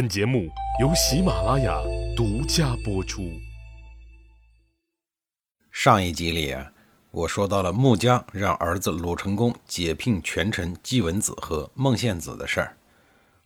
[0.00, 0.48] 本节目
[0.80, 1.78] 由喜马拉雅
[2.16, 3.38] 独家播出。
[5.70, 6.72] 上一集里啊，
[7.10, 12.78] 我说到了穆姜让儿子鲁成功解聘权臣季文子和孟献子的事儿。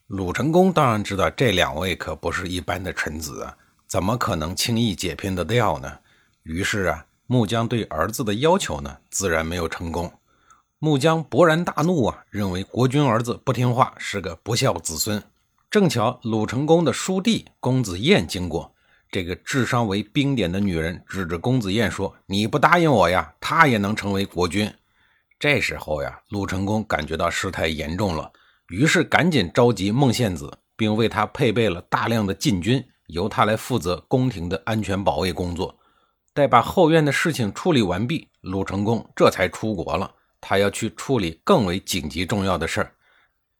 [0.07, 3.57] 鲁成功当然知道这两位可不是一般的臣子啊，
[3.89, 5.99] 怎么可能轻易解聘得掉呢？
[6.45, 10.13] 于是啊，穆姜对儿子的要求呢，自然没有成功。
[10.79, 15.21] 穆姜勃然大怒啊，认为国君儿子不听话，是个不孝子孙。
[15.75, 18.73] 正巧鲁成公的叔弟公子燕经过，
[19.11, 24.73] 这个智商为冰点的女人指着公子燕说：“你不答应我呀，他也能成为国君。”
[25.37, 28.31] 这时候呀，鲁成公感觉到事态严重了，
[28.69, 35.77] 于是赶紧召集孟献子，并为他配备了大量的禁军，由他来负责宫廷的安全保卫工作。
[36.33, 40.09] 待把后院的事情处理完毕，鲁成公这才出国了。
[40.41, 42.93] 他要去处理更为紧急重要的事儿。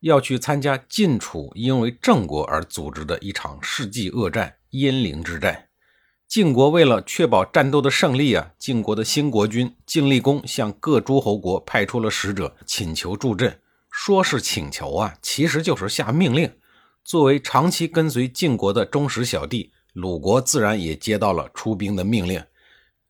[0.05, 5.69] 要去参加晋楚因为郑国而组织的一场世纪恶战——鄢陵之战。
[6.29, 13.61] 晋国为了确保战斗的胜利啊，晋国的新国君晋厉公向各诸侯国派出了使者，请求助阵。
[13.91, 16.53] 说是请求啊，其实就是下命令。
[17.03, 22.45] 作为长期跟随晋国的忠实小弟，鲁国自然也接到了出兵的命令。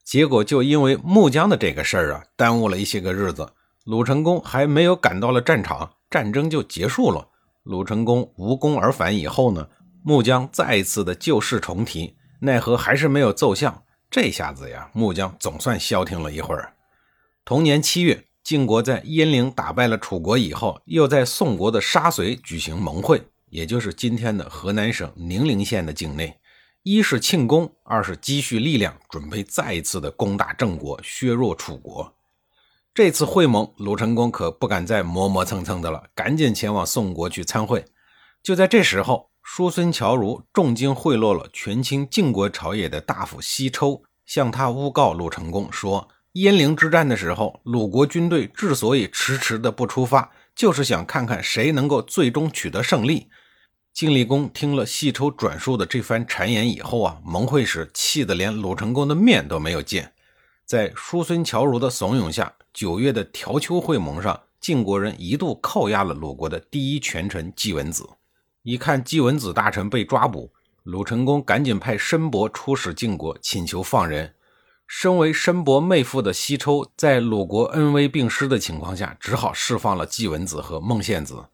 [0.05, 3.53] 结果就因为穆姜的这个事儿啊，耽误了一些个日子。
[3.85, 5.93] 鲁成公还没有赶到了战场。
[6.11, 7.29] 战争就结束了，
[7.65, 9.69] 鲁成功无功而返以后呢，
[10.05, 13.85] 穆姜再一次的旧事重提，奈何还是没有奏效。
[14.09, 16.73] 这下子呀，穆姜总算消停了一会儿。
[17.45, 26.39] 同年七月，晋国在鄢陵打败了楚国以后，又在宋国的沙随举行盟会，也就是今天的河南省宁陵县的境内。
[26.85, 32.14] 一是庆功，二是积蓄力量，准备再一次的攻打郑国，削弱楚国。
[32.95, 37.85] 这次会盟，鲁成公可不敢再磨磨蹭蹭的了，赶紧前往宋国去参会。
[38.41, 53.29] 就在这时候，叔孙侨如重金贿赂了权倾晋国朝野的大夫西抽，向他诬告鲁成公说，鄢陵之战的时候，鲁国军队之所以迟迟的不出发，就是想看看谁能够最终取得胜利。
[53.93, 60.13] 晋厉公听了西抽转述的这番谗言以后啊，盟会时气得连鲁成公的面都没有见。
[60.67, 68.09] 在叔孙侨如的怂恿下，九月的条丘会盟上，晋国人一度扣押了鲁国的第一权臣季文子。
[68.63, 70.51] 一看季文子大臣被抓捕，
[70.85, 74.35] 鲁成公赶紧派申伯出使晋国，请求放人。
[74.87, 81.45] 身为申伯妹夫的西抽，在鲁国恩威并施的情况下，只好释放了季文子和孟献子。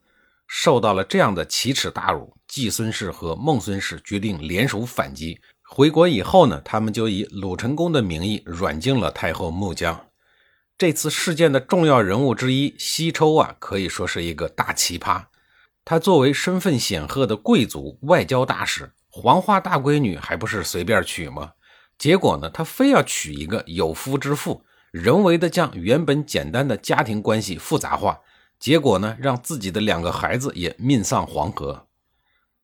[0.47, 5.41] 受到了这样的奇耻大辱，季孙氏和孟孙氏决定联手反击。
[5.73, 10.09] 回国以后呢，他们就以鲁成公的名义软禁了太后穆姜。
[10.77, 15.27] 这次事件的重要人物之一西抽啊，可以说是一个大奇葩。
[15.85, 21.53] 他作为身份显赫的贵族外交大使，黄花大闺女还不是随便娶吗？
[21.97, 28.19] 结果呢，他非要娶一个有夫之妇，人为的将原本简单的家庭关系复杂化。
[28.59, 31.87] 结果呢，让自己的两个孩子也命丧黄河。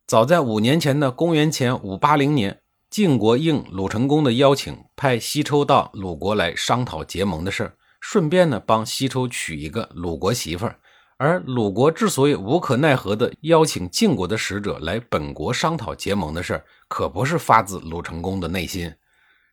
[0.08, 2.62] 早在五年前的公元前五八零年。
[2.88, 10.78] 晋国应鲁成公的邀请，派西抽到鲁国来商讨结盟的事儿，顺便呢帮西抽娶一个鲁国媳妇儿。
[11.18, 18.94] 而鲁国之所以无可奈何地邀请晋国的使者来本国商讨结盟的事儿，可不是发自鲁成公的内心。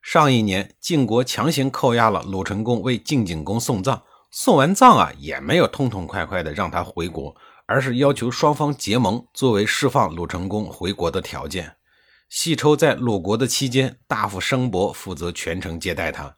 [0.02, 11.76] 上一年，晋国强行扣押了鲁成公为晋景公送葬，送完葬啊，也没有痛痛快快地让他回国，而是要求双方结盟，作为释放鲁成公回国的条件。
[12.36, 16.36] 西抽在鲁国的期间，大夫申伯负责全程接待他。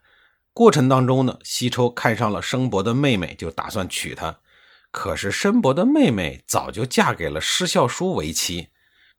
[0.51, 4.39] 过程当中呢，西抽看上了申伯的妹妹，就打算娶她。
[4.91, 8.67] 可是申伯的妹妹早就嫁给了施孝叔为妻。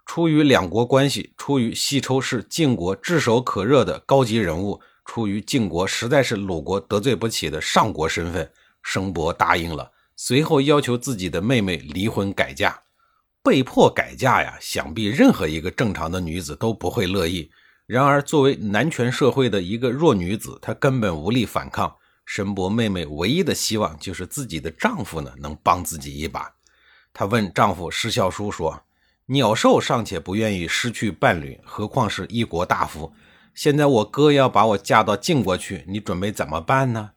[0.04, 9.92] 出于两国关系，出于西抽是晋国炙手可热的高级人物，出于晋国实在是鲁国得罪不起的上国身份，申伯答应了。
[10.14, 12.82] 随后要求自己的妹妹离婚改嫁。
[13.46, 17.48] 被迫改嫁呀，想必任何一个正常的女子都不会乐意。
[17.86, 21.94] 然而，作为男权社会的一个弱女子，她根本无力反抗。
[22.24, 26.52] 申伯妹妹唯一的希望就是自己的丈夫呢能帮自己一把。
[27.12, 28.82] 她问丈夫施孝叔说
[29.26, 33.12] ：“鸟兽尚且不愿意失去伴侣，何况是一国大夫？
[33.54, 37.12] 现在我哥要把我嫁到晋国去，你准备怎么办呢？”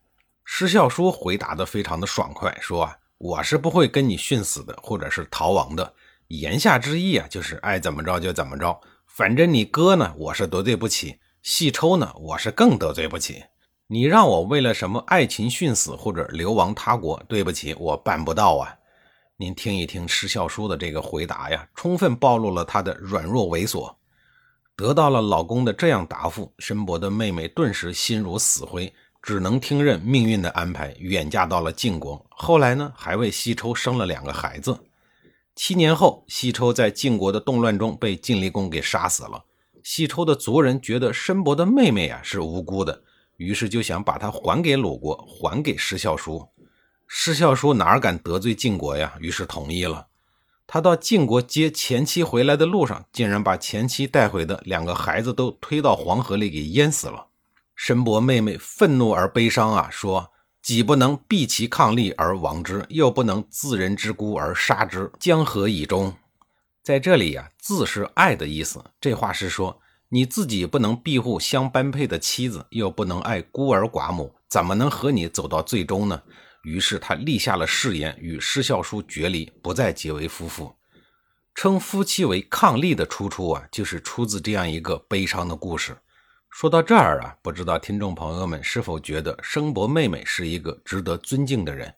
[0.45, 2.87] 施孝叔回答的非常的爽快，说
[3.17, 5.95] ：“我是不会跟你殉死的，或者是逃亡的。”
[6.29, 13.43] 言下之意啊，就是爱怎么着就怎么着，反正你哥呢，我是得罪不起；细抽呢，我是更得罪不起。
[13.87, 18.75] 你让我为了什么爱情殉死或者流亡他国，对不起，我办不到啊。
[19.37, 23.91] 您听一听施孝书的这个回答呀，充分暴露了他的软弱猥琐。
[24.75, 28.93] 得到了老公的这样答复，申伯的妹妹顿时心如死灰，
[29.23, 32.23] 只能听任命运的安排，远嫁到了晋国。
[32.29, 34.77] 后来呢，还为西抽生了两个孩子。
[35.61, 39.43] 七年后，西抽在晋国的动乱中被晋厉公给杀死了。
[39.83, 43.03] 西抽的族人觉得申伯的妹妹啊是无辜的，
[43.35, 46.47] 于是就想把她还给鲁国，还给施孝叔。
[47.07, 49.15] 施孝叔哪敢得罪晋国呀？
[49.19, 50.07] 于是同意了。
[50.65, 57.27] 他到晋国接前妻回来的路上，竟然把前妻带回的两个孩子都推到黄河里给淹死了。
[57.75, 60.31] 申伯妹妹愤怒而悲伤啊，说。
[60.61, 66.13] 己不能避其抗力而亡之，又不能自人之孤而杀之，江河以终？
[66.83, 68.83] 在这里呀，“自”是爱的意思。
[68.99, 69.79] 这话是说，
[70.09, 76.21] 你自己不能庇护相般配的妻子，又不能爱孤儿寡母，怎么能和你走到最终呢？
[76.63, 80.75] 于是他立下了誓言，与施孝叔决离，不再结为夫妇。
[81.55, 85.97] 称夫妻为伉俪的出处啊，就是出自这样一个悲伤的故事。
[86.49, 91.93] 说到这儿啊，不知道听众朋友们是否觉得申伯妹妹是一个值得尊敬的人？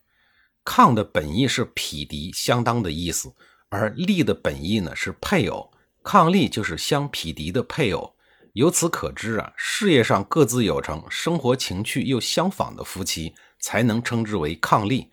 [0.64, 3.34] 抗的本意是匹敌、相当的意思，
[3.70, 5.72] 而利的本意呢是配偶，
[6.04, 8.14] 抗利就是相匹敌的配偶。
[8.52, 15.08] 由此可知啊，事业上各自有成，生活情趣又相仿的夫妻，才能称之为抗俪。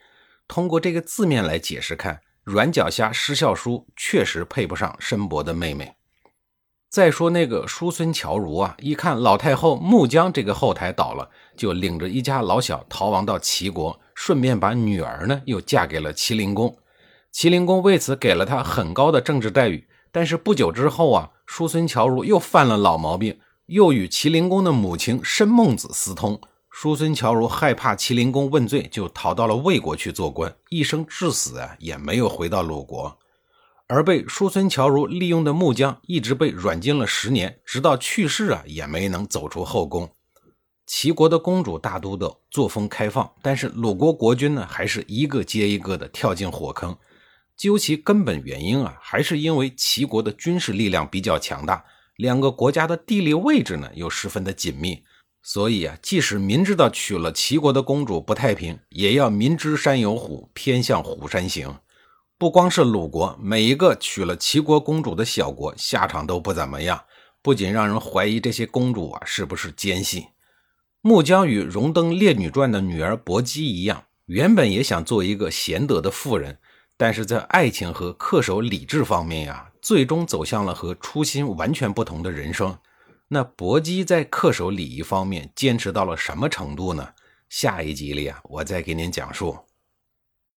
[0.47, 5.95] 通过这个字面来解释看，软脚虾失孝叔确实配不上申伯的妹妹。
[6.89, 16.75] 再说那个叔孙侨如啊，一看老太后穆姜这个后台倒了，就领着一家老小逃亡到齐国，顺便把女儿呢又嫁给了齐灵公。
[17.31, 19.87] 齐灵公为此给了他很高的政治待遇。
[20.11, 23.37] 但是不久之后啊，叔孙侨如又犯了老毛病，
[23.67, 26.41] 又与齐灵公的母亲申孟子私通。
[26.71, 33.15] 叔孙侨如害怕齐灵公问罪，就逃到了魏国去做官，一生至死啊也没有回到鲁国。
[33.89, 40.07] 而被叔孙侨如利用的穆姜一直被软禁了十年，直到去世啊，也没能走出后宫。
[40.85, 46.95] 齐国的公主大都的作风开放，但是鲁国国君呢，还是一个接一个的跳进火坑。
[47.57, 51.83] 究其根本原因啊，还是因为齐国的军事力量比较强大，
[52.15, 55.03] 两个国家的地理位置呢又十分的紧密，
[55.41, 61.75] 所以啊，即使明知道娶了齐国的公主不太平，也要明知山有虎，偏向虎山行。
[62.39, 67.03] 不光是鲁国，每一个娶了齐国公主的小国，下场都不怎么样。
[67.41, 70.27] 不仅让人怀疑这些公主啊是不是奸细。
[71.01, 76.57] 穆姜与荣登《列女传》的女儿薄姬一样，原本也想做一个贤德的妇人，
[76.95, 82.77] 但是在爱情和恪守礼制方面呀，最终走向了和初心完全不同的人生。
[83.27, 87.09] 那薄姬在恪守礼仪方面坚持到了什么程度呢？
[87.49, 89.57] 下一集里啊，我再给您讲述。